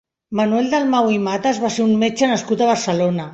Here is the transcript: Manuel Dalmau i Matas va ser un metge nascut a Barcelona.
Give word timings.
Manuel 0.37 0.69
Dalmau 0.71 1.09
i 1.17 1.19
Matas 1.27 1.59
va 1.67 1.71
ser 1.77 1.85
un 1.89 1.93
metge 2.05 2.31
nascut 2.33 2.65
a 2.65 2.71
Barcelona. 2.73 3.29